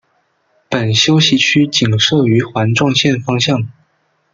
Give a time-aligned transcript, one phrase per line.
[0.67, 3.67] 本休息区仅设于环状线方向。